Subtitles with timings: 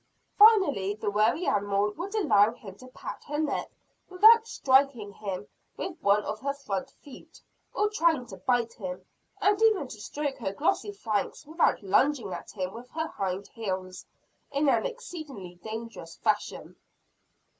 [0.35, 3.69] Finally, the wary animal would allow him to pat her neck
[4.09, 7.39] without striking at him with one of her front feet,
[7.75, 9.05] or trying to bite him;
[9.41, 14.03] and even to stroke her glossy flanks without lunging at him with her hind heels,
[14.51, 16.77] in an exceedingly dangerous fashion.